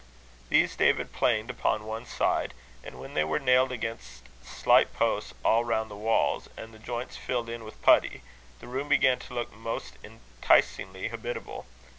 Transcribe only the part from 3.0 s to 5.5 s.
they were nailed against slight posts